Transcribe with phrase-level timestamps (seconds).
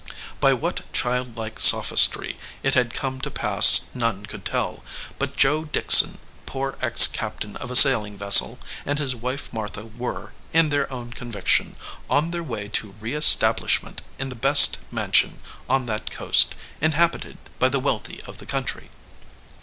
[0.39, 4.83] By what childlike sophistry it had come to pass none could tell,
[5.19, 10.33] but Joe Dickson, poor ex captain of a sailing vessel, and his wife Martha were,
[10.53, 11.75] in their own conviction,
[12.09, 17.69] on their way to re establishment in the best mansion on that coast, inhabited by
[17.69, 18.89] the wealthy of the country.